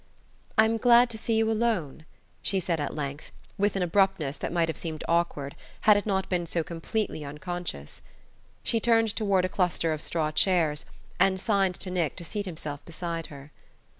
[0.57, 2.05] "I'm glad to see you alone,"
[2.41, 6.27] she said at length, with an abruptness that might have seemed awkward had it not
[6.27, 8.01] been so completely unconscious.
[8.63, 10.85] She turned toward a cluster of straw chairs,
[11.19, 13.51] and signed to Nick to seat himself beside her.